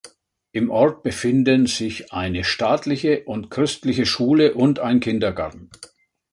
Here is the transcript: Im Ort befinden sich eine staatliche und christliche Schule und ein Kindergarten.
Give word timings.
Im 0.51 0.71
Ort 0.71 1.03
befinden 1.03 1.67
sich 1.67 2.11
eine 2.11 2.43
staatliche 2.43 3.23
und 3.25 3.51
christliche 3.51 4.07
Schule 4.07 4.55
und 4.55 4.79
ein 4.79 4.99
Kindergarten. 4.99 5.69